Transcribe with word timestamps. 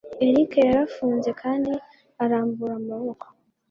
Eric 0.27 0.51
yarafunze 0.67 1.29
kandi 1.41 1.71
arambura 2.23 2.73
amaboko. 2.81 3.25